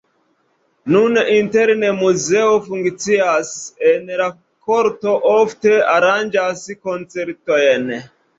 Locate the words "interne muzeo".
1.33-2.55